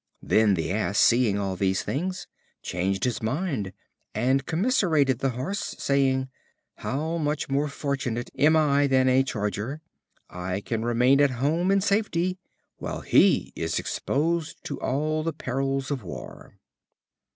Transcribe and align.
Then 0.23 0.55
the 0.55 0.71
Ass, 0.71 0.97
seeing 0.97 1.37
all 1.37 1.55
these 1.55 1.83
things, 1.83 2.25
changed 2.63 3.03
his 3.03 3.21
mind, 3.21 3.71
and 4.15 4.47
commiserated 4.47 5.19
the 5.19 5.29
Horse, 5.37 5.75
saying: 5.77 6.27
"How 6.77 7.19
much 7.19 7.49
more 7.49 7.67
fortunate 7.67 8.31
am 8.35 8.55
I 8.55 8.87
than 8.87 9.07
a 9.07 9.21
charger. 9.21 9.79
I 10.27 10.61
can 10.61 10.83
remain 10.83 11.21
at 11.21 11.29
home 11.29 11.69
in 11.69 11.81
safety 11.81 12.39
while 12.77 13.01
he 13.01 13.53
is 13.55 13.77
exposed 13.77 14.63
to 14.63 14.81
all 14.81 15.21
the 15.21 15.33
perils 15.33 15.91
of 15.91 16.01
war." 16.03 16.57